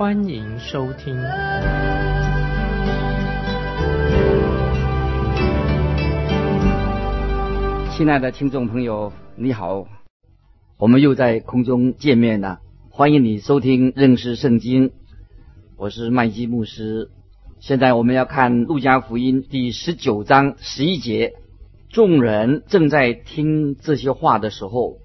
[0.00, 1.14] 欢迎收听。
[7.94, 9.86] 亲爱的听众朋友，你好，
[10.78, 12.60] 我们又在空中见面了。
[12.88, 14.92] 欢迎你收听认识圣经，
[15.76, 17.10] 我是麦基牧师。
[17.58, 21.34] 现在我们要看路加福音第十九章十一节。
[21.90, 24.96] 众人正在听这些话的时候，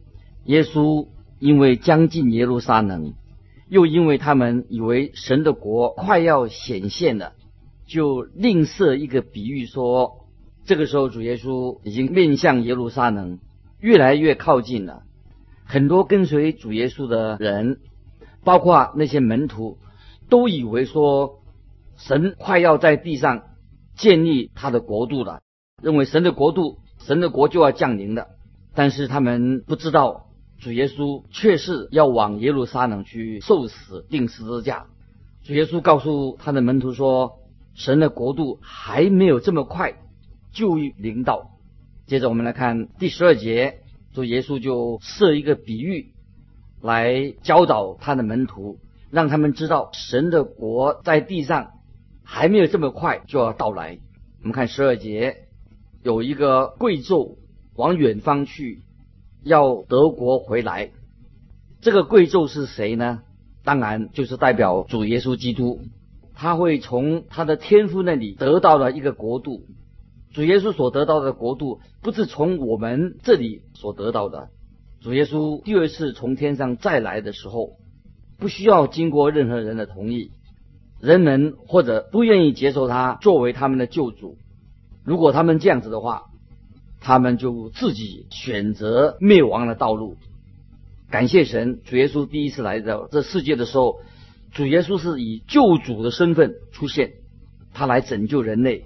[0.46, 1.10] 耶稣
[1.40, 3.14] 因为将近耶路撒冷，
[3.68, 7.34] 又因为他们以为神的国快要显现了，
[7.88, 10.28] 就另设一个比喻说：
[10.66, 13.40] 这个时候主耶稣已经面向耶路撒冷，
[13.80, 15.04] 越来越靠近了。
[15.64, 17.80] 很多跟随主耶稣的人，
[18.44, 19.78] 包括那些门徒，
[20.30, 21.40] 都以为说
[21.98, 23.44] 神快要在地上
[23.96, 25.42] 建立他的国度了。
[25.82, 28.28] 认为神的国度、神的国就要降临了，
[28.74, 30.25] 但是他们不知道
[30.60, 34.88] 主耶稣却是要往耶路撒冷去受死、钉十字架。
[35.44, 37.40] 主耶稣告诉他的门徒说
[37.76, 39.96] ：“神的国度还没有这么快
[40.52, 41.52] 就临到。”
[42.08, 43.80] 接着我们来看第十二节，
[44.14, 46.14] 主耶稣就设一个比喻
[46.82, 48.80] 来教导他的门徒，
[49.12, 51.72] 让他们知道神的国在地上
[52.24, 54.00] 还没有这么快就要到来。
[54.42, 55.42] 我们看十二节。
[56.04, 57.38] 有一个贵胄
[57.76, 58.84] 往远方去，
[59.46, 60.90] 要德国回来。
[61.80, 63.22] 这个贵胄是谁呢？
[63.64, 65.82] 当然就是代表主耶稣基督。
[66.34, 69.62] 他会从他的天父那里得到了一个国度。
[70.34, 74.50] 主耶稣所得到的国度，不是从我们这里所得到的。
[75.00, 77.78] 主耶稣第二次从天上再来的时候，
[78.40, 80.32] 不需要经过任何人的同意，
[81.00, 84.38] 人们或者不愿意接受他作为他们的救主。
[85.04, 86.24] 如果他们这样子的话，
[87.06, 90.18] 他们就自己选择灭亡的道路。
[91.12, 94.00] 感谢神，主耶稣第一次来到这世界的时候，
[94.52, 97.14] 主耶稣是以救主的身份出现，
[97.76, 98.86] 他来拯救人类。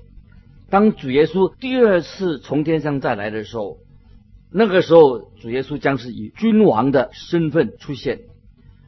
[0.69, 3.77] 当主耶稣第二次从天上再来的时候，
[4.51, 8.19] 那个时候主耶稣将是以君王的身份出现。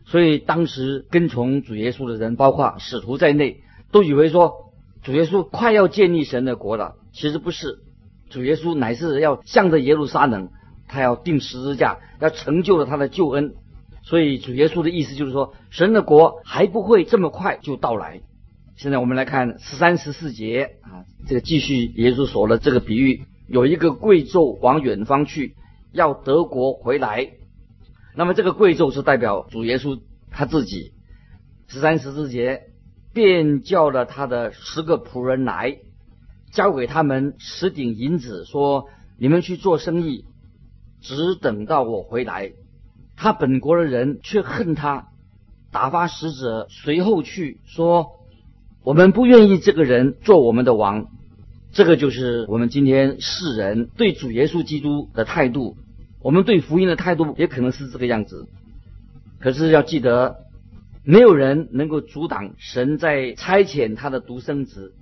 [0.04, 3.62] 所以当时跟从主耶稣的人，包括使徒在内，
[3.94, 6.96] 都以为说主耶稣快要建立神的国了。
[7.14, 7.80] 其实不是，
[8.32, 10.50] 主耶稣乃是要向着耶路撒冷，
[10.88, 13.54] 他要定十字架，要成就了他的救恩。
[14.04, 18.22] 所以主耶稣的意思就是说，神的国还不会这么快就到来。
[18.78, 25.56] 现在我们来看十三十四节啊，这个继续耶稣说了这个比喻，有一个贵胄往远方去，
[25.92, 27.30] 要德国回来。
[28.16, 30.00] 那么这个贵胄是代表主耶稣
[30.32, 30.94] 他自己。
[31.68, 32.62] 十三十四节
[33.14, 35.78] 便叫了他的十个仆人来。
[36.52, 40.26] 交给他们十锭银子，说：“你们去做生意，
[41.02, 42.52] 只等到我回来。”
[43.16, 45.08] 他本国的人却恨他，
[45.72, 48.20] 打发使者随后去说
[48.84, 51.08] ：“我们不愿意这个人做我们的王。”
[51.72, 55.78] 这个就是我们今天世人对主耶稣基督的态度，
[56.22, 58.48] 我们对福音的态度也可能是这个样子。
[59.40, 60.36] 可是要记得，
[61.06, 64.94] 没有人能够阻挡神在差遣他的独生子。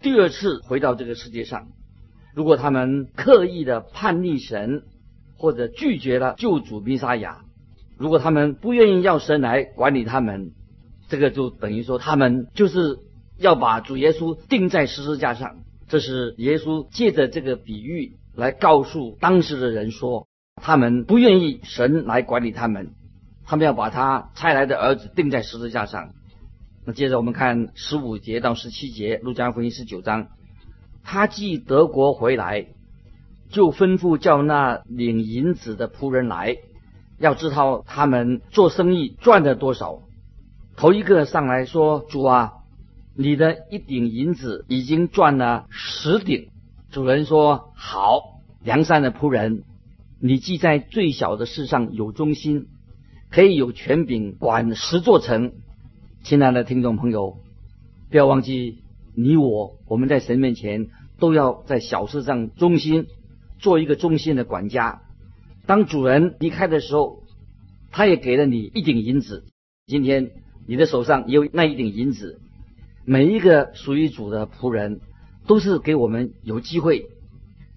[0.00, 1.68] 第二次回到这个世界上，
[2.32, 4.84] 如果他们刻意的叛逆神，
[5.36, 7.40] 或者拒绝了救主弥撒亚，
[7.96, 10.52] 如果他们不愿意要神来管理他们，
[11.08, 12.98] 这个就等于说他们就是
[13.38, 15.56] 要把主耶稣钉在十字架上。
[15.88, 20.28] 这是耶稣借着这个比喻来告诉当时的人说，
[20.62, 22.92] 他们不愿意神来管理他们，
[23.44, 26.10] 他们要把他差来的儿子钉在十字架上。
[26.88, 30.28] 那接着我们看十五节到十七节，路加福音十九章，
[31.04, 32.68] 他继德国回来，
[33.50, 36.56] 就吩咐叫那领银子的仆人来，
[37.18, 40.00] 要知道他们做生意赚了多少。
[40.76, 42.52] 头一个上来说：“主啊，
[43.14, 46.48] 你的一顶银子已经赚了十顶。”
[46.90, 49.64] 主人说：“好，良善的仆人，
[50.22, 52.68] 你既在最小的事上有忠心，
[53.30, 55.52] 可以有权柄管十座城。”
[56.28, 57.38] 亲爱的听众朋友，
[58.10, 58.80] 不要忘记，
[59.14, 60.88] 你我我们在神面前
[61.18, 63.06] 都要在小事上忠心，
[63.58, 65.00] 做一个忠心的管家。
[65.64, 67.22] 当主人离开的时候，
[67.90, 69.46] 他也给了你一顶银子。
[69.86, 70.32] 今天
[70.66, 72.38] 你的手上也有那一顶银子，
[73.06, 75.00] 每一个属于主的仆人，
[75.46, 77.06] 都是给我们有机会。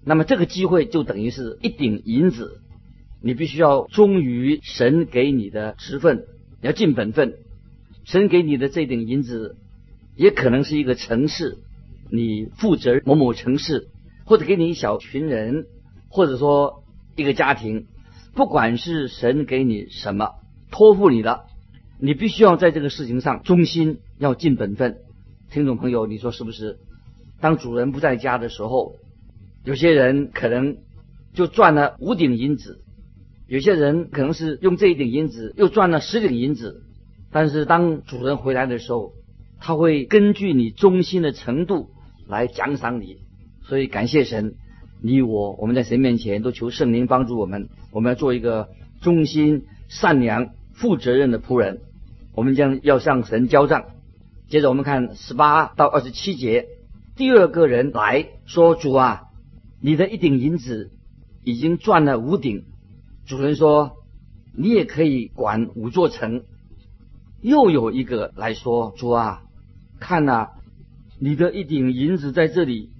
[0.04, 2.60] 那么这个机会就等于是一顶银子，
[3.22, 6.26] 你必须要忠于神给你的职分，
[6.60, 7.38] 要尽本分。
[8.04, 9.56] 神给你的这顶银子，
[10.16, 11.58] 也可能是一个城市，
[12.10, 13.88] 你负责某某城市，
[14.24, 15.66] 或者给你一小群人，
[16.08, 16.84] 或者说
[17.16, 17.86] 一个家庭。
[18.34, 20.30] 不管是神给你什么
[20.70, 21.44] 托付你的，
[22.00, 24.98] 你必须要在这个事情上忠心，要尽本分。
[25.50, 26.78] 听众朋友，你说是不是？
[27.40, 28.94] 当主人不在家的时候，
[29.64, 30.78] 有些人可能
[31.34, 32.80] 就赚了五顶银子，
[33.46, 36.82] 有些人可能是用这一顶银子又赚了十顶银子。
[37.32, 39.14] 但是当主人回来的时候，
[39.58, 41.88] 他会根据你忠心的程度
[42.28, 43.18] 来奖赏你。
[43.62, 44.54] 所以感谢神，
[45.00, 48.68] 你我我们在神面前都求圣灵帮助我们，我们要做一个
[49.00, 51.80] 忠心、善良、负责任的仆人。
[52.34, 53.86] 我们将要向神交账。
[54.48, 56.66] 接着我们看十八到二十七节，
[57.16, 59.22] 第二个人来说：“主啊，
[59.80, 60.90] 你的一顶银子
[61.44, 62.64] 已经赚了五顶。”
[63.26, 63.92] 主人说
[64.54, 66.42] ：“你也可以管五座城。”
[67.42, 69.42] 又有一个来说：“主啊，
[69.98, 70.50] 看呐，
[71.18, 72.90] 你的一顶银子在这里，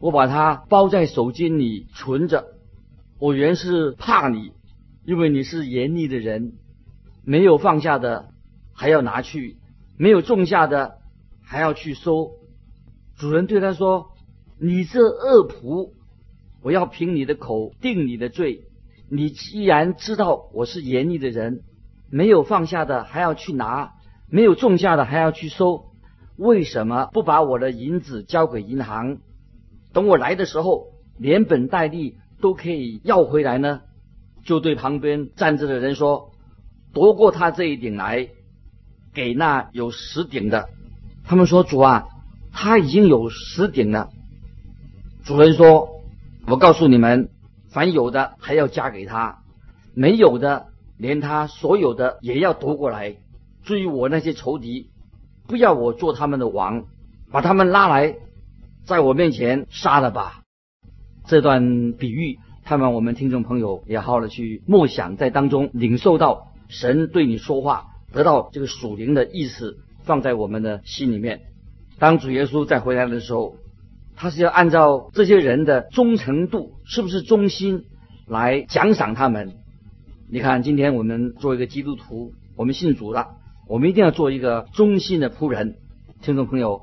[0.00, 2.46] 我把它包在手巾里存着。
[3.18, 4.52] 我原是怕你，
[5.04, 6.54] 因为你是严厉的人，
[7.22, 8.30] 没有放下的
[8.72, 9.58] 还要拿去，
[9.98, 10.94] 没有种下的
[11.44, 12.30] 还要去收。”
[13.18, 14.12] 主人对他说
[14.58, 15.90] ：“你这恶仆，
[16.62, 18.62] 我要凭你的口定你的罪。
[19.10, 21.60] 你既然知道我是严厉的人。”
[22.14, 23.94] 没有放下的还要去拿，
[24.28, 25.86] 没有种下的还要去收，
[26.36, 29.16] 为什么不把我的银子交给银行，
[29.94, 33.80] 等我来的时候连本带利都可以要回来呢？
[34.44, 36.32] 就对旁边站着的人说
[36.92, 38.28] ：“夺过他这一顶来，
[39.14, 40.68] 给那有十顶的。”
[41.24, 42.08] 他们说：“主啊，
[42.52, 44.10] 他已经有十顶了。”
[45.24, 46.02] 主人说
[46.46, 47.30] ：“我告诉你们，
[47.70, 49.38] 凡有的还要加给他，
[49.94, 50.66] 没有的。”
[51.02, 53.16] 连他所有的也要夺过来。
[53.64, 54.90] 至于我那些仇敌，
[55.48, 56.84] 不要我做他们的王，
[57.32, 58.14] 把他们拉来，
[58.84, 60.42] 在我面前杀了吧。
[61.26, 71.40] 这段比喻，盼望我们听众朋友也好好的去默想，在当中领受到神对你说话，得到这个属灵的意思，放在我们的心里面。
[71.98, 73.56] 当主耶稣再回来的时候，
[74.14, 77.86] 他是要按照这些人的忠诚度，是不是忠心，
[78.26, 79.54] 来奖赏他们。
[80.34, 83.36] 你看，今天我们做一个基督徒，我们信主了，
[83.68, 85.76] 我们一定要做一个忠心的仆人。
[86.22, 86.80] 听众朋友，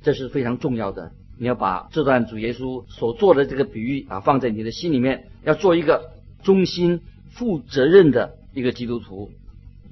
[0.00, 1.10] 这是非常重要的。
[1.36, 6.12] 你要把这段主耶稣所做的这个比喻啊，放在你的心里面，要做一个
[6.44, 7.00] 忠心、
[7.32, 9.32] 负责任的一个基督徒。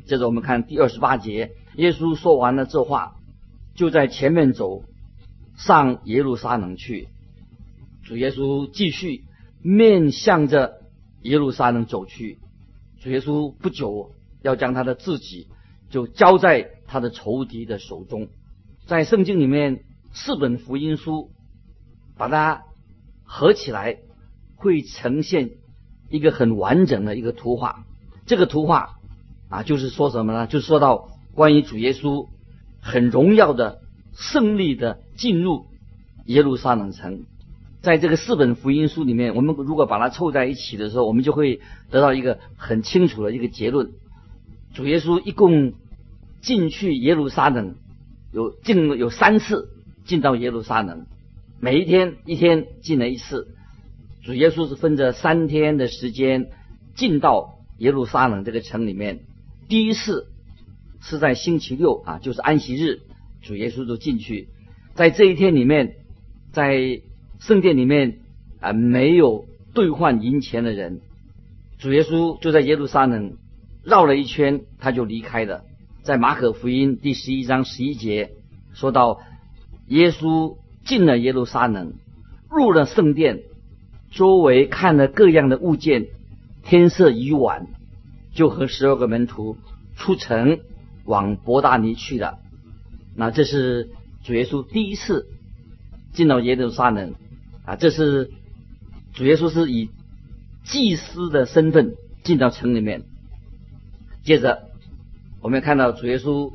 [0.07, 3.17] 接着我们看第二十八节，耶稣说完了这话，
[3.75, 4.85] 就在前面走
[5.57, 7.09] 上耶路撒冷去。
[8.05, 9.25] 主耶稣继续
[9.61, 10.75] 面向着
[11.23, 12.39] 耶路撒冷走去。
[13.03, 14.13] 主耶稣不久
[14.43, 15.49] 要将他的自己
[15.91, 18.29] 就交在他的仇敌的手中，
[18.87, 19.83] 在圣经里面
[20.13, 21.31] 四本福音书
[22.17, 22.63] 把它
[23.25, 23.99] 合起来，
[24.55, 25.51] 会呈现
[26.11, 27.85] 一个很完整的一个图画。
[28.25, 29.01] 这个图画
[29.49, 30.47] 啊，就是说什么呢？
[30.47, 32.29] 就说到关于主耶稣
[32.81, 33.81] 很荣耀的
[34.13, 35.67] 胜利的进入
[36.27, 37.25] 耶路撒冷城。
[37.83, 41.61] 在这个四本福音书里面，我们如果把它凑在一起的时候，我们就会
[41.91, 43.91] 得到一个很清楚的一个结论：
[44.73, 45.73] 主耶稣一共
[46.41, 47.75] 进去耶路撒冷
[48.33, 49.69] 有进有三次
[50.05, 51.07] 进到耶路撒冷，
[51.61, 53.49] 每一天一天进了一次。
[54.23, 56.51] 主耶稣是分着三天的时间
[56.95, 59.25] 进到耶路撒冷这个城里面。
[59.69, 60.29] 第一次
[61.01, 63.01] 是在星期六啊，就是安息日，
[63.43, 64.49] 主耶稣就进去，
[64.95, 65.97] 在这一天里面，
[66.53, 67.01] 在
[67.45, 68.19] 圣殿里面
[68.61, 71.01] 啊，没有兑换银钱的人，
[71.79, 73.37] 主耶稣就在耶路撒冷
[73.83, 75.65] 绕了一圈，他就离开了。
[76.05, 78.31] 在马可福音第十一章十一节
[78.75, 79.21] 说到，
[79.89, 81.95] 耶稣进了耶路撒冷，
[82.49, 83.41] 入了圣殿，
[84.13, 86.07] 周围看了各样的物件，
[86.63, 87.67] 天色已晚，
[88.33, 89.57] 就和十二个门徒
[89.97, 90.61] 出城
[91.05, 92.39] 往伯大尼去了。
[93.17, 93.91] 那这是
[94.23, 95.27] 主耶稣第一次
[96.13, 97.15] 进到耶路撒冷。
[97.65, 98.31] 啊，这是
[99.15, 99.91] 主耶稣是以
[100.65, 103.03] 祭司的身份进到城里面。
[104.25, 104.69] 接着，
[105.41, 106.53] 我们看到主耶稣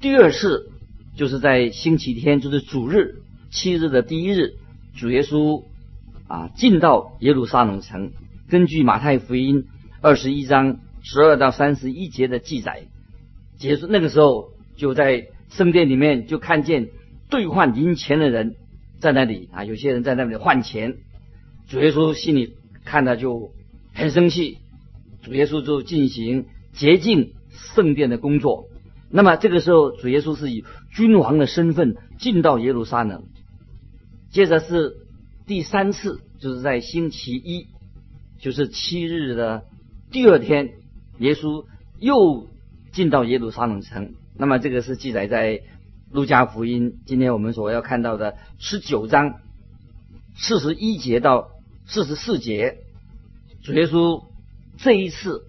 [0.00, 0.70] 第二次
[1.16, 4.54] 就是在星期天，就是主日七日的第一日，
[4.96, 5.64] 主耶稣
[6.28, 8.12] 啊进到耶路撒冷城。
[8.48, 9.66] 根据马太福音
[10.00, 12.84] 二十一章十二到三十一节的记载，
[13.58, 16.88] 结束那个时候就在圣殿里面就看见
[17.30, 18.56] 兑换银钱的人
[19.00, 20.96] 在那里啊，有些人在那里换钱。
[21.68, 23.52] 主耶稣心里看到就
[23.94, 24.58] 很生气，
[25.22, 28.68] 主耶稣就进行洁净圣殿的工作。
[29.10, 33.24] 那么这个时候，主耶稣是以君王的身份进到耶路撒冷。
[34.30, 34.96] 接着是
[35.46, 37.68] 第三次，就是在星期一，
[38.38, 39.64] 就是七日的
[40.10, 40.72] 第二天，
[41.18, 41.64] 耶稣
[42.00, 42.48] 又
[42.92, 44.14] 进到耶路撒冷城。
[44.36, 45.62] 那么这个是记载在
[46.14, 49.40] 路加福音，今天我们所要看到的十九章
[50.36, 51.48] 四十一节到
[51.86, 52.78] 四十四节。
[53.64, 54.22] 主耶稣
[54.78, 55.44] 这一次。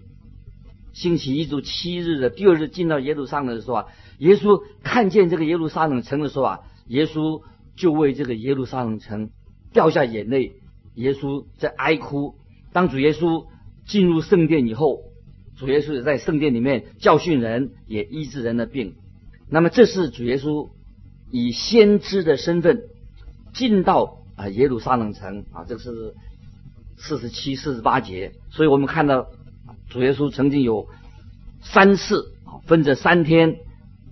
[0.92, 3.86] 星期一就七日的第二日进到耶路撒冷的时候啊，
[4.18, 7.42] 耶稣看见这个耶路撒冷城的时候啊，耶稣
[7.76, 9.30] 就为这个耶路撒冷城
[9.72, 10.54] 掉下眼泪，
[10.94, 12.34] 耶稣在哀哭。
[12.72, 13.46] 当主耶稣
[13.86, 15.02] 进入圣殿以后，
[15.56, 18.94] 主耶稣也在圣殿里面教训人，也医治人的病。
[19.48, 20.70] 那么这是主耶稣
[21.30, 22.82] 以先知的身份
[23.52, 26.14] 进到啊耶路撒冷城啊，这是
[26.96, 28.32] 四十七、四十八节。
[28.50, 29.26] 所以我们看到。
[29.88, 30.88] 主耶稣曾经有
[31.62, 32.34] 三次
[32.66, 33.58] 分着三天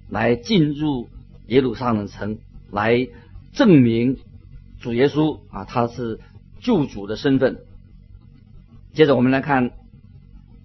[0.08, 1.08] 来进入
[1.48, 2.38] 耶路撒冷城，
[2.70, 3.08] 来
[3.52, 4.18] 证明
[4.78, 6.20] 主耶稣啊他是
[6.60, 7.58] 救主的身份。
[8.92, 9.72] 接着我们来看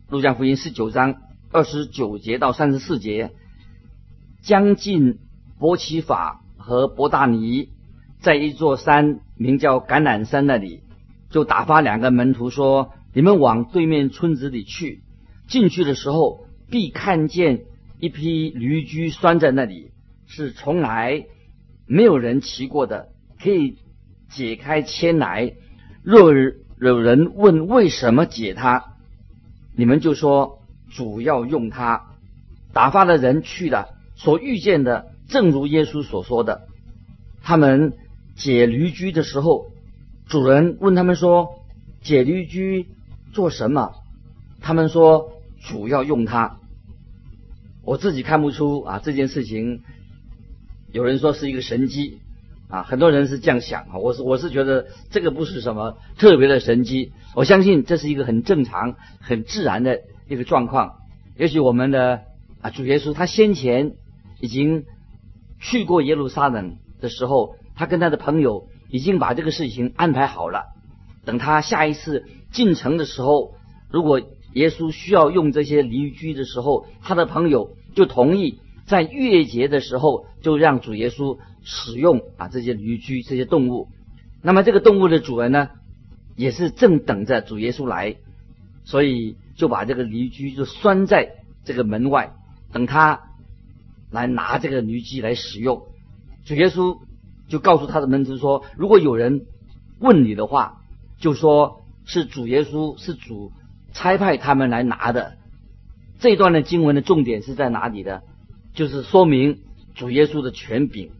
[0.09, 1.15] 路加福音十九章
[1.51, 3.31] 二十九节到三十四节，
[4.41, 5.19] 将近
[5.57, 7.69] 伯奇法和伯大尼，
[8.19, 10.81] 在一座山名叫橄榄山那里，
[11.29, 12.91] 就打发两个门徒说。
[13.11, 15.01] 你们往对面村子里去，
[15.47, 17.61] 进去的时候必看见
[17.99, 19.89] 一批驴驹拴在那里，
[20.27, 21.25] 是从来
[21.87, 23.09] 没有人骑过的，
[23.41, 23.77] 可以
[24.29, 25.53] 解开牵来。
[26.03, 26.31] 若
[26.79, 28.93] 有人问为什么解它，
[29.75, 30.59] 你们就说
[30.91, 32.11] 主要用它。
[32.73, 33.89] 打发的人去了，
[34.19, 36.67] 所遇见的正如耶稣所说的。
[37.41, 37.93] 他们
[38.35, 39.65] 解驴驹的时候，
[40.27, 41.49] 主人问他们说
[42.03, 42.85] ：“解驴驹。”
[43.31, 43.93] 做什么？
[44.59, 46.57] 他们说主要用它。
[47.83, 49.83] 我自己看不出啊，这件事情
[50.91, 52.17] 有人说是一个神机
[52.69, 53.99] 啊，很多人是这样想啊。
[53.99, 60.95] 我是我是觉得这个不是什么特别的神机，我相信这是一个很正常、很自然的一个状况。
[61.37, 62.21] 也许我们的
[62.61, 63.93] 啊主耶稣他先前
[64.39, 64.85] 已经
[65.59, 70.65] 去过耶路撒冷的时候，他跟他的朋友已经把这个事情安排好了。
[71.25, 73.53] 等他下一次进城的时候，
[73.89, 74.21] 如果
[74.53, 83.89] 耶稣需要用这些驴驹的时候，他的朋友就同意在月节的时候就让主耶稣使用啊这些驴驹这些动物。
[84.41, 85.69] 那么这个动物的主人呢，
[86.35, 88.15] 也是正等着主耶稣来，
[88.85, 91.33] 所以就把这个驴驹就拴在
[91.65, 92.33] 这个门外，
[92.71, 93.28] 等他
[94.11, 95.83] 来拿这个驴驹来使用。
[96.45, 96.99] 主耶稣
[97.47, 99.45] 就告诉他的门徒说：“如果有人
[99.99, 100.75] 问你的话。”
[101.19, 103.51] 就说是主耶稣是主
[103.91, 105.35] 差派他们来拿的，
[106.17, 108.23] 这段的经文的重点是在哪里的？
[108.73, 109.59] 就是说明
[109.95, 111.11] 主耶稣的权柄，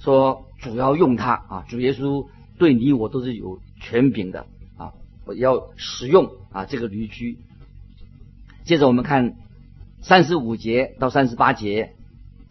[0.00, 2.26] 说主要用它啊，主耶稣
[2.58, 4.46] 对你我都是有权柄的
[4.76, 4.94] 啊，
[5.26, 7.38] 我要使用啊这个驴驹。
[8.64, 9.36] 接着我们看
[10.00, 11.94] 三十五节到三十八节，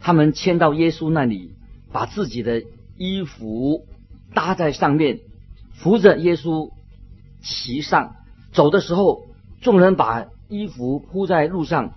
[0.00, 1.52] 他们牵到耶稣那里，
[1.92, 2.64] 把自己的
[2.96, 3.86] 衣服
[4.34, 5.20] 搭在上面。
[5.74, 6.72] 扶着耶稣
[7.40, 8.16] 骑上
[8.52, 9.26] 走的时候，
[9.62, 11.94] 众人把衣服铺在路上，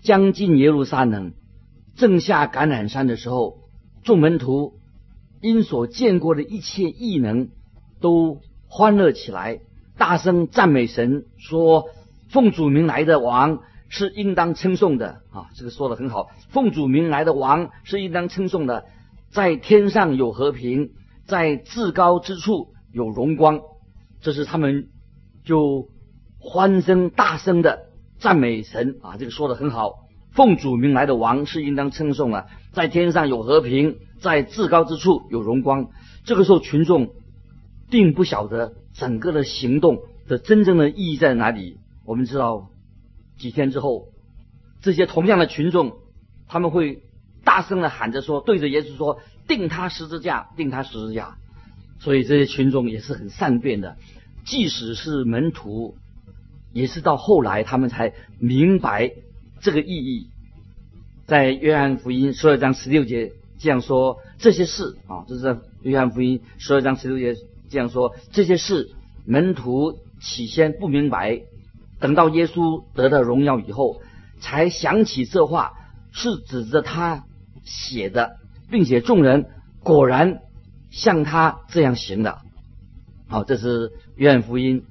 [0.00, 1.32] 将近耶路撒冷，
[1.96, 3.58] 正下橄榄山的时候，
[4.04, 4.74] 众门徒
[5.40, 7.48] 因所见过的一切异能，
[8.00, 9.58] 都欢乐起来，
[9.98, 11.86] 大声赞美神，说
[12.30, 18.84] ：“奉主名来的王是应当称颂的啊！”这个说的很好，“奉主名来的王是应当称颂的，
[19.30, 20.90] 在天上有和平，
[21.26, 23.60] 在至高之处。”有荣光，
[24.22, 24.88] 这是他们
[25.44, 25.88] 就
[26.38, 29.18] 欢声大声的赞美神啊！
[29.18, 35.90] 这个说的很好，奉主名来的王是应当称颂的，在天上有和平，在至高之处有荣光。
[36.24, 37.10] 这个时候群众
[37.90, 41.76] 并不晓得整个的行动的真正的意义在哪里。
[42.06, 42.70] 我们知道
[43.38, 44.08] 几天之后，
[44.80, 45.96] 这些同样的群众
[46.48, 47.02] 他们会
[47.44, 51.36] 大声的喊着说，对着耶稣说：“定他十字架，定他十字架。”
[51.98, 53.96] 所以这些群众也是很善变的，
[54.44, 55.96] 即使是门徒，
[56.72, 59.12] 也是到后来他们才明白
[59.60, 60.28] 这个意义。
[61.26, 67.40] 在约翰福音十二章十六节这样说：这些事啊，这是约翰福音十二章十六节
[67.70, 68.90] 这样说：这些事
[69.24, 71.40] 门徒起先不明白，
[72.00, 74.00] 等到耶稣得到荣耀以后，
[74.40, 75.72] 才想起这话
[76.12, 77.24] 是指着他
[77.64, 78.36] 写的，
[78.70, 79.46] 并且众人。
[79.82, 80.40] 果然
[80.90, 82.38] 像他这样行的。
[83.28, 84.82] 好，这是约翰福音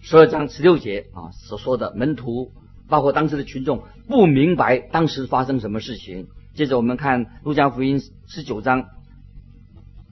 [0.00, 2.50] 十二章十六节啊所说的门徒，
[2.88, 6.26] 包括当时的群众不明白当时发生什么事情。
[6.54, 8.86] 接着我们看路加福音十九章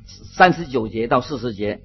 [0.07, 1.81] 三十九节到四十节，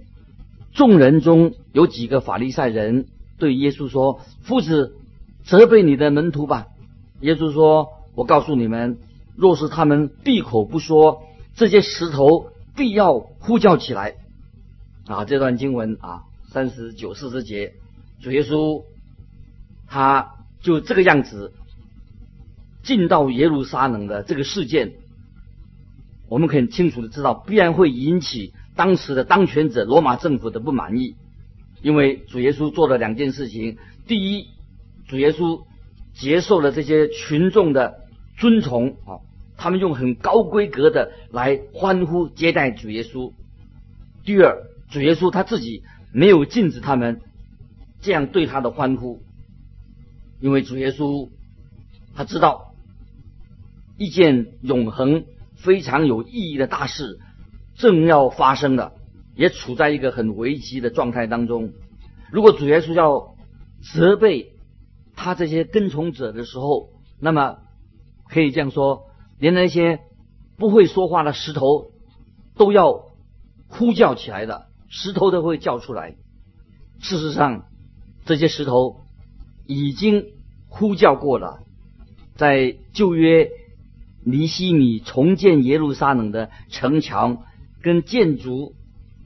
[0.71, 3.07] 众人中有几个法利赛人
[3.39, 4.95] 对耶稣说：“夫子，
[5.43, 6.67] 责备你的门徒吧。”
[7.21, 8.99] 耶稣说：“我告诉你们，
[9.35, 11.23] 若是他们闭口不说，
[11.55, 14.15] 这些石头必要呼叫起来。”
[15.07, 17.73] 啊，这段经文啊，三十九四十节，
[18.21, 18.83] 主耶稣
[19.87, 21.53] 他就这个样子。
[22.81, 24.93] 进到耶路撒冷的这个事件，
[26.29, 31.15] 我们很清楚的知道，必然会引起当时的当权者罗马政府的不满意。
[31.81, 34.47] 因为主耶稣做了两件事情：第一，
[35.07, 35.63] 主耶稣
[36.13, 38.01] 接受了这些群众的
[38.37, 39.19] 尊崇啊，
[39.57, 43.33] 他们用很高规格的来欢呼接待主耶稣；
[44.23, 44.57] 第二，
[44.89, 45.83] 主耶稣他自己
[46.13, 47.21] 没有禁止他们
[48.01, 49.21] 这样对他的欢呼，
[50.39, 51.29] 因为主耶稣
[52.15, 52.65] 他知道。
[54.01, 55.25] 一件永恒、
[55.57, 57.19] 非常有意义的大事
[57.75, 58.93] 正要发生了，
[59.39, 61.71] 也处在一个很危机的状态当中。
[62.29, 63.35] 如果主耶稣要
[63.93, 64.51] 责备
[65.15, 66.89] 他这些跟从者的时候，
[67.21, 67.59] 那么
[68.27, 69.05] 可以这样说：
[69.39, 70.01] 连那些
[70.57, 71.91] 不会说话的石头
[72.57, 73.05] 都要
[73.69, 76.17] 呼叫起来的，石头都会叫出来。
[76.99, 77.63] 事实上，
[78.25, 79.05] 这些石头
[79.65, 80.33] 已经
[80.67, 81.61] 呼叫过了，
[82.35, 83.49] 在旧约。
[84.21, 87.43] 尼西米重建耶路撒冷的城墙
[87.81, 88.75] 跟建筑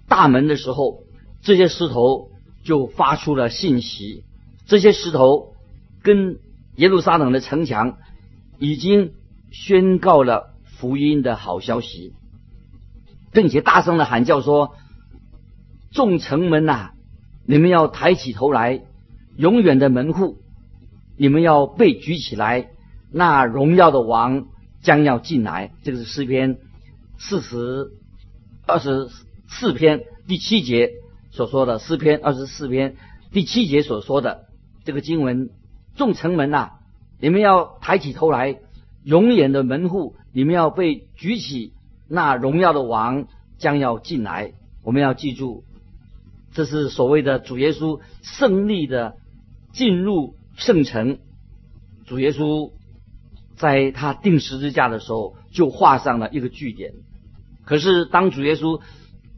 [0.08, 1.04] 大门的时候，
[1.42, 2.30] 这些石头
[2.64, 4.24] 就发出了信息。
[4.66, 5.54] 这些石头
[6.02, 6.40] 跟
[6.76, 7.98] 耶路撒冷的城墙
[8.60, 9.14] 已经
[9.52, 12.14] 宣告了福音的好消息，
[13.32, 14.76] 并且大声的喊叫说
[15.92, 16.92] ：“众城门呐，
[17.46, 18.84] 你们要抬起头来，
[19.38, 20.38] 永远的门户，
[21.18, 22.70] 你们要被举起来，
[23.12, 24.48] 那荣耀的王。”
[24.84, 26.58] 将要进来，这个是诗篇
[27.18, 27.94] 四十
[28.68, 29.08] 二十
[29.48, 30.92] 四篇第七节
[31.32, 31.80] 所说的。
[31.80, 32.96] 诗篇二十四篇
[33.32, 34.46] 第七节所说的
[34.84, 35.50] 这个经文：
[35.96, 36.72] 众城门呐，
[37.20, 38.60] 你们要抬起头来；
[39.04, 41.74] 永远的门户，你们要被举起。
[42.08, 43.28] 那荣耀的王
[43.58, 44.54] 将要进来。
[44.84, 45.64] 我们要记住，
[46.54, 49.16] 这是所谓的主耶稣胜利的
[49.72, 51.20] 进入圣城。
[52.06, 52.72] 主耶稣。
[53.56, 56.96] 在他钉十字架的时候，就画上了一个句点。
[57.66, 58.82] 可是当主耶稣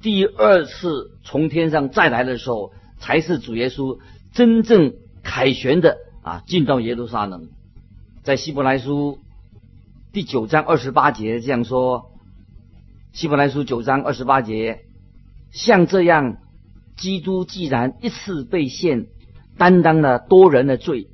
[0.05, 3.97] 第二次从天上再来的时候，才是主耶稣
[4.33, 7.49] 真正凯旋的啊，进到耶路撒冷。
[8.21, 9.17] 在希伯来书
[10.13, 12.11] 第九章二十八节这样说：
[13.13, 14.81] 希伯来书九章二十八节，
[15.51, 16.37] 像这样，
[16.95, 19.07] 基督既然一次被献，
[19.57, 21.07] 担当了多人的罪，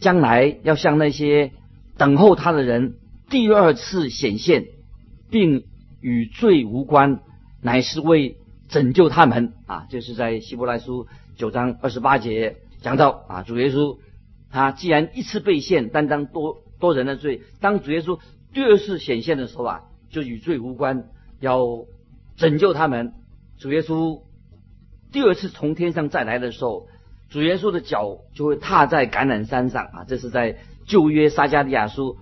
[0.00, 1.52] 将来要向那些。
[1.96, 2.96] 等候他的人
[3.30, 4.64] 第二次显现，
[5.30, 5.62] 并
[6.00, 7.20] 与罪无关，
[7.62, 8.36] 乃是为
[8.68, 9.86] 拯救他们啊！
[9.88, 13.98] 就是在希伯来书九章二十八节讲到啊，主耶稣
[14.50, 18.18] 他既然一次被献，担当多多人的罪，当主耶稣
[18.52, 21.04] 第二次显现的时候啊，就与罪无关，
[21.40, 21.86] 要
[22.36, 23.14] 拯救他们。
[23.58, 24.20] 主耶稣
[25.10, 26.88] 第二次从天上再来的时候，
[27.30, 30.04] 主耶稣的脚就会踏在橄榄山上啊！
[30.04, 30.58] 这是在。
[30.84, 32.16] 旧约撒加利亚书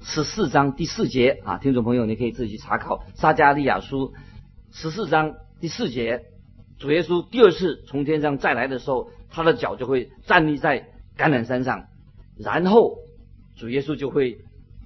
[0.00, 4.14] 十四章第四节啊，听众朋友，你可以自己去查考撒加利亚书
[4.72, 6.22] 十四章第四节，
[6.78, 11.86] 主耶稣第二次从天上再来的时候，他的脚就会站立在橄榄山上，
[12.38, 12.98] 然后
[13.56, 14.38] 主耶稣就会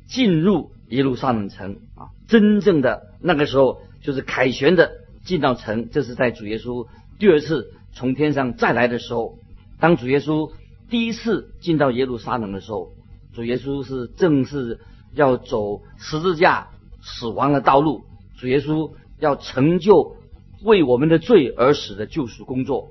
[0.07, 4.93] 进入耶路撒冷城啊，真正的那个时候就是凯旋的
[5.25, 6.87] 进到城，这是在主耶稣
[7.19, 9.39] 第二次从天上再来的时候，
[9.79, 10.53] 当主耶稣
[10.89, 12.93] 第一次进到耶路撒冷的时候。
[13.35, 14.79] 主耶稣是正是
[15.15, 16.69] 要走十字架
[17.01, 18.05] 死亡的道路，
[18.37, 20.17] 主耶稣要成就
[20.65, 22.91] 为我们的罪而死的救赎工作。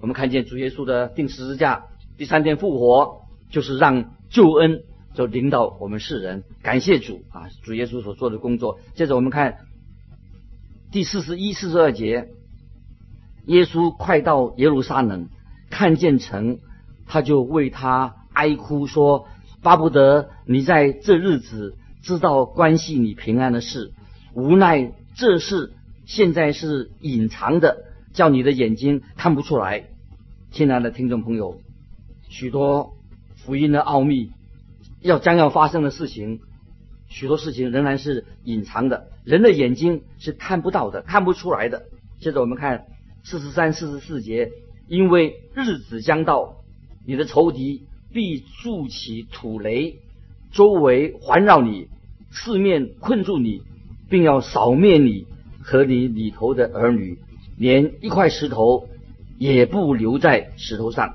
[0.00, 1.84] 我们看见主耶稣的定十字架，
[2.16, 6.44] 第三天复活，就是让救恩就领导我们世人。
[6.62, 7.50] 感谢主啊！
[7.62, 8.80] 主耶稣所做的工作。
[8.94, 9.58] 接着我们看
[10.90, 12.30] 第四十一、四十二节，
[13.44, 15.28] 耶稣快到耶路撒冷，
[15.68, 16.58] 看见城，
[17.06, 19.26] 他就为他哀哭说。
[19.62, 23.92] 巴不得你在这日子知道关系你平安的事，
[24.32, 24.90] 无奈
[25.20, 25.74] 这是
[26.06, 29.84] 现在是隐藏的，叫你的眼睛看不出来。
[30.50, 31.60] 亲爱的听众朋友，
[32.30, 32.94] 许多
[33.36, 34.30] 福音的奥秘，
[35.02, 36.40] 要将要发生的事情，
[37.06, 41.82] 许多事情仍然是隐藏的，人的眼睛是看不到的，看不出来的。
[42.18, 42.86] 接着我们看
[43.22, 44.50] 四十三、四十四节，
[44.88, 46.62] 因为日子将到，
[47.06, 49.98] 你的仇敌必筑起土雷，
[50.50, 51.88] 周围环绕你，
[52.30, 53.60] 四面困住你，
[54.10, 55.26] 并要扫灭你
[55.62, 57.18] 和你里头的儿女，
[57.56, 58.88] 连一块石头
[59.38, 61.14] 也不留在石头上，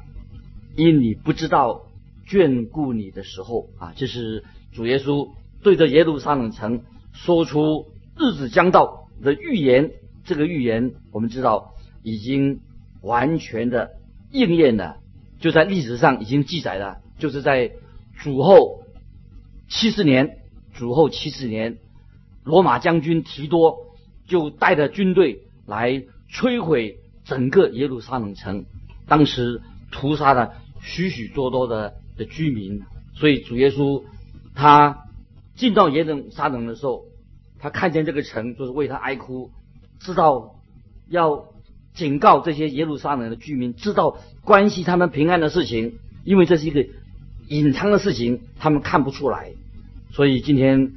[0.76, 1.84] 因你不知道
[2.28, 5.30] 眷顾你的时候啊，这是主耶稣。
[5.62, 9.92] 对着耶路撒冷城说出日子将到的预言，
[10.24, 12.62] 这个预言我们知道已经
[13.02, 13.92] 完全的
[14.32, 14.98] 应验了，
[15.40, 17.72] 就在历史上已经记载了，就是在
[18.16, 18.84] 主后
[19.68, 20.38] 七十年，
[20.76, 21.78] 主后七十年，
[22.46, 23.78] 罗马将军提多
[24.26, 28.64] 就带着军队来摧毁整个耶路撒冷城，
[29.08, 32.84] 当时屠杀了许许多多的的居民，
[33.16, 34.04] 所以主耶稣
[34.56, 35.02] 他。
[35.56, 37.06] 进到耶路撒冷的时候，
[37.60, 39.52] 他看见这个城，就是为他哀哭，
[40.02, 40.56] 知道
[41.08, 41.46] 要
[41.94, 46.86] 警告这些耶路撒冷的居民，知道关系他们平安的事情，因为这是一个
[47.48, 49.54] 隐藏的事情，他们看不出来。
[50.12, 50.92] 所以今天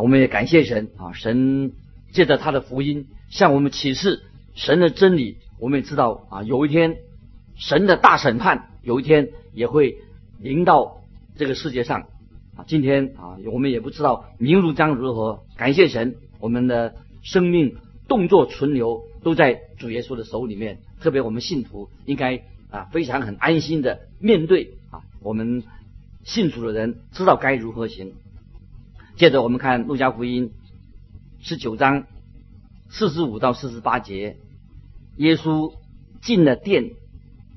[0.00, 1.72] 我们也感谢神啊，神
[2.12, 4.22] 借着他的福音向我们启示
[4.54, 5.38] 神的真理。
[5.58, 6.96] 我们也知道啊，有一天
[7.54, 9.98] 神的大审判，有一天也会
[10.40, 11.02] 临到
[11.36, 12.06] 这个世界上。
[12.56, 15.44] 啊，今天啊，我们也不知道明日将如何。
[15.56, 17.76] 感谢神，我们的生命、
[18.06, 20.78] 动作、存留都在主耶稣的手里面。
[21.00, 25.64] 特别我们信徒应该啊，非常很安心的面对啊，我们
[26.22, 28.12] 信主的人知道该如何行。
[29.16, 30.50] 接着我们看路加福音
[31.40, 32.06] 十九章
[32.88, 34.38] 四十五到四十八节，
[35.16, 35.72] 耶稣
[36.20, 36.90] 进了店，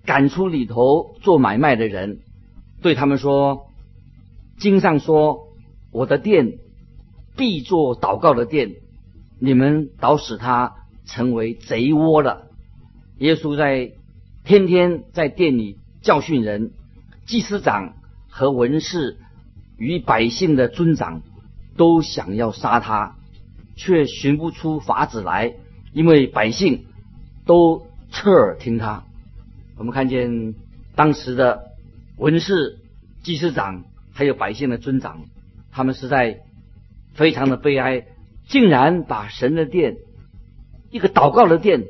[0.05, 2.19] 赶出里头做买卖的人，
[2.81, 3.71] 对他们说。
[4.59, 5.47] 经上说
[5.91, 6.57] ：“我的店
[7.35, 8.75] 必做祷告的店，
[9.39, 12.47] 你们倒使他成为贼窝了。”
[13.17, 13.93] 耶稣在
[14.43, 16.71] 天天在店里教训人，
[17.25, 17.93] 祭司长
[18.29, 19.17] 和文士
[19.77, 21.21] 与百姓的尊长
[21.77, 23.15] 都想要杀他，
[23.77, 25.53] 却寻不出法子来，
[25.93, 26.85] 因为百姓
[27.45, 29.05] 都侧耳听他。
[29.77, 30.55] 我们看见
[30.95, 31.63] 当时的
[32.17, 32.79] 文士、
[33.23, 33.85] 祭司长。
[34.17, 35.25] 还有百姓的尊长，
[35.71, 36.39] 他们实在
[37.13, 38.07] 非常的悲哀，
[38.47, 39.97] 竟然把神的殿，
[40.89, 41.83] 一个祷告的殿，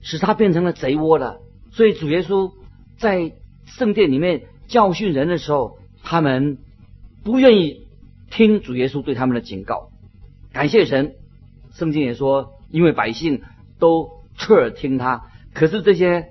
[0.00, 1.38] 使他变成了贼窝了。
[1.70, 2.50] 所以主耶稣
[2.98, 3.30] 在
[3.64, 6.58] 圣殿里面教训人的时候，他们
[7.22, 7.81] 不愿意
[8.32, 9.90] 听主耶稣对他们的警告。
[10.52, 11.14] 感谢神，
[11.72, 13.42] 圣经也说，因为百姓
[13.78, 16.30] 都侧耳听他，可是这些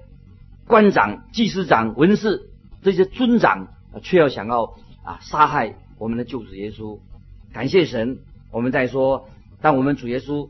[0.68, 2.50] 官长、祭司长、文士
[2.82, 3.70] 这些尊长
[4.04, 4.76] 却要想要。
[5.04, 5.18] 啊！
[5.20, 7.00] 杀害我们的救主耶稣，
[7.54, 8.20] 感谢神。
[8.52, 9.28] 我们在说，
[9.60, 10.48] 当我们主耶稣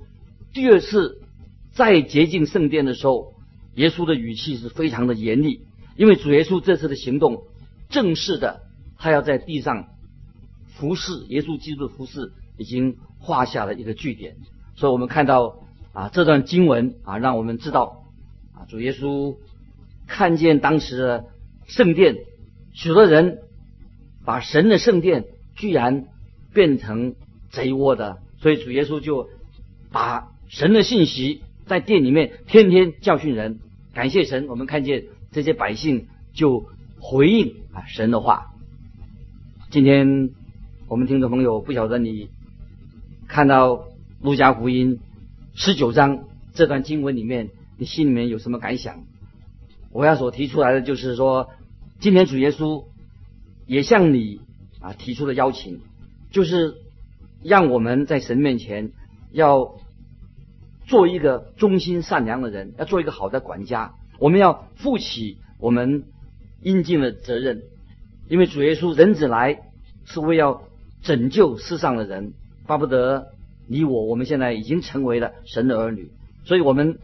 [0.51, 1.21] 第二次
[1.71, 3.33] 再洁净圣殿的时候，
[3.75, 5.61] 耶稣的语气是非常的严厉，
[5.95, 7.43] 因为主耶稣这次的行动
[7.87, 8.63] 正式的，
[8.97, 9.87] 他要在地上
[10.81, 14.35] 服侍耶稣基督的服侍已经画下了一个句点。
[14.75, 15.59] 所以我们看到
[15.93, 18.05] 啊，这段经文啊，让我们知道
[18.53, 19.37] 啊，主耶稣
[20.07, 21.25] 看见当时的
[21.67, 22.15] 圣殿，
[22.73, 23.37] 许多人。
[24.23, 26.05] 把神的圣殿居然
[26.53, 27.15] 变成
[27.49, 29.29] 贼窝的，所以主耶稣就
[29.91, 33.57] 把神的信息在殿里面天天教训人。
[33.95, 38.51] 感谢神，我们看见这些百姓就回应啊神的话。
[39.71, 40.29] 今天
[40.91, 42.27] 我们听众朋友不晓得你
[43.25, 43.85] 看到
[44.19, 44.99] 路加福音
[45.55, 49.05] 十九章这段经文里面，你心里面有什么感想？
[49.93, 51.49] 我要所提出来的就是说，
[52.01, 52.83] 今天主耶稣。
[53.67, 54.41] 也向你
[54.81, 55.79] 啊提出了邀请，
[56.29, 56.75] 就是
[57.41, 58.91] 让我们在神面前
[59.31, 59.75] 要
[60.87, 63.93] 做一个忠心善良的人，要做一个好的管家。
[64.19, 66.03] 我们要负起我们
[66.61, 67.61] 应尽的责任，
[68.27, 69.61] 因为主耶稣人子来
[70.03, 70.63] 是为要
[71.01, 72.33] 拯救世上的人，
[72.67, 73.27] 巴不得
[73.67, 76.11] 你我，我们现在已经成为了神的儿女，
[76.45, 76.99] 所以我们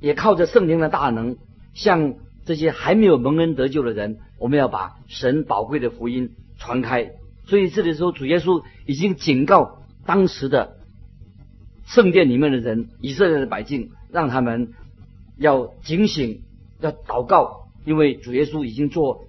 [0.00, 1.36] 也靠着圣灵的大能，
[1.74, 4.18] 向这些还没有蒙恩得救的人。
[4.38, 7.12] 我们要把神宝贵的福音传开，
[7.44, 10.76] 所以这里说主耶稣已经警告当时的
[11.84, 14.72] 圣殿里面的人，以色列的百姓，让他们
[15.36, 16.42] 要警醒，
[16.80, 19.24] 要祷告，因为主耶稣已经做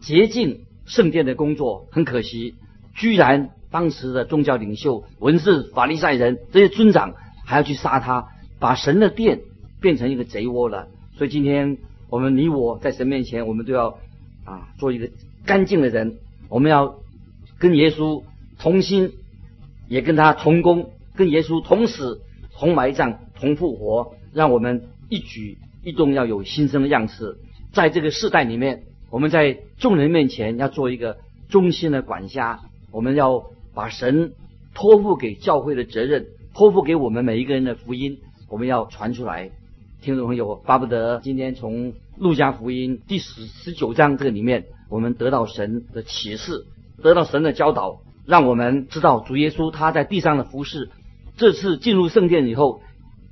[0.00, 1.88] 洁净圣殿的工作。
[1.90, 2.54] 很可惜，
[2.94, 8.28] 居然当时的宗教领袖、文士、法利赛人这些尊长还要去杀他，
[8.58, 9.40] 把神的殿
[9.80, 10.88] 变成一个贼窝了。
[11.16, 11.78] 所以今天
[12.08, 13.98] 我们你我在神面前，我们都要。
[14.44, 15.08] 啊，做一个
[15.46, 16.16] 干净的人，
[16.48, 16.96] 我们要
[17.60, 18.24] 跟耶稣
[18.58, 19.12] 同心
[19.86, 22.20] 也跟他同工，跟耶稣同死、
[22.58, 27.38] 同埋葬、同复活，让我们一举一动要有新生的样式。
[27.72, 32.58] 在这个世代里面，我们在众人面前要做一个忠心的管家，
[32.92, 34.34] 我们要把神
[34.74, 38.18] 托付给教会的责任，托付给我们每一个人的福音，
[38.50, 39.50] 我们要传出来。
[40.02, 46.66] 听众朋友，巴不得今天从路加福音第十十九章这个里面，我们得到神的启示，
[47.02, 50.90] 得到神的教导，让我们知道主耶稣他在地上的服饰，
[51.38, 52.82] 这次进入圣殿以后，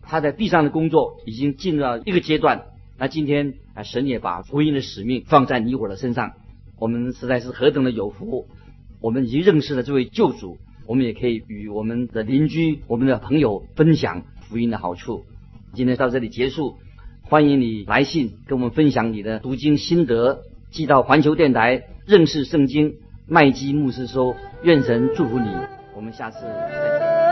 [0.01, 2.67] 他在地上的工作已经进入到一个阶段。
[2.97, 6.33] 那今天，神也把福音的使命放在你我的身上，
[6.79, 8.47] 我们实在是何等的有福！
[9.01, 15.25] 我们已经认识了这位旧主，我们也可以与我们的邻居、我们的朋友分享福音的好处。
[15.73, 16.77] 今天到这里结束，
[17.23, 25.49] 欢迎你来信跟我们分享你的读经心得，寄到环球电台认识圣经麦基牧师说，愿神祝福你，
[25.97, 27.30] 我们下次再见。